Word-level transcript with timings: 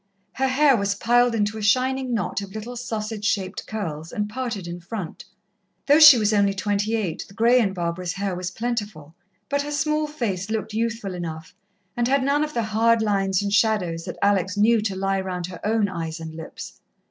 Her 0.33 0.47
hair 0.47 0.75
was 0.75 0.95
piled 0.95 1.35
into 1.35 1.59
a 1.59 1.61
shining 1.61 2.11
knot 2.15 2.41
of 2.41 2.55
little, 2.55 2.75
sausage 2.75 3.23
shaped 3.23 3.67
curls, 3.67 4.11
and 4.11 4.27
parted 4.27 4.65
in 4.65 4.79
front. 4.79 5.25
Though 5.85 5.99
she 5.99 6.17
was 6.17 6.33
only 6.33 6.55
twenty 6.55 6.95
eight, 6.95 7.23
the 7.27 7.35
grey 7.35 7.59
in 7.59 7.71
Barbara's 7.73 8.13
hair 8.13 8.33
was 8.33 8.49
plentiful, 8.49 9.13
but 9.47 9.61
her 9.61 9.69
small 9.71 10.07
face 10.07 10.49
looked 10.49 10.73
youthful 10.73 11.13
enough, 11.13 11.53
and 11.95 12.07
had 12.07 12.23
none 12.23 12.43
of 12.43 12.55
the 12.55 12.63
hard 12.63 13.03
lines 13.03 13.43
and 13.43 13.53
shadows 13.53 14.05
that 14.05 14.17
Alex 14.23 14.57
knew 14.57 14.81
to 14.81 14.95
lie 14.95 15.21
round 15.21 15.45
her 15.45 15.63
own 15.63 15.87
eyes 15.87 16.19
and 16.19 16.33
lips. 16.33 16.81